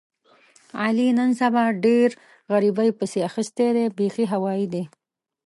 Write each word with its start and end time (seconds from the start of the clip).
علي 0.81 1.07
نن 1.17 1.29
سبا 1.41 1.63
ډېر 1.85 2.09
غریبۍ 2.51 2.89
پسې 2.99 3.19
اخیستی 3.29 3.69
دی 3.75 3.85
بیخي 3.97 4.25
هوایي 4.33 4.65
دی. 4.73 4.83